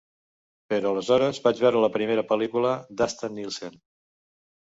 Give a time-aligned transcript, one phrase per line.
[0.71, 3.79] Però aleshores vaig veure la primera pel·lícula d'Asta Nielsen.